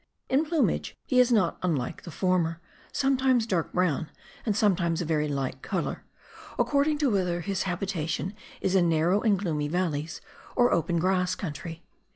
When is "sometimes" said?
2.91-3.45, 4.55-4.99